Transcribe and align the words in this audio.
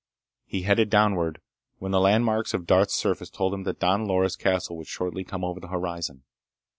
He 0.47 0.63
headed 0.63 0.89
downward 0.89 1.39
when 1.77 1.91
the 1.91 1.99
landmarks 1.99 2.55
on 2.55 2.65
Darth's 2.65 2.95
surface 2.95 3.29
told 3.29 3.53
him 3.53 3.65
that 3.65 3.79
Don 3.79 4.07
Loris' 4.07 4.35
castle 4.35 4.75
would 4.77 4.87
shortly 4.87 5.23
come 5.23 5.43
over 5.43 5.59
the 5.59 5.67
horizon. 5.67 6.23